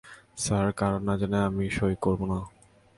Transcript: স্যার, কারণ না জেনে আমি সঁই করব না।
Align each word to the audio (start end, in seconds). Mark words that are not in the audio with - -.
স্যার, 0.43 0.67
কারণ 0.79 1.01
না 1.07 1.13
জেনে 1.19 1.39
আমি 1.47 1.65
সঁই 1.77 1.95
করব 2.05 2.21
না। 2.31 2.39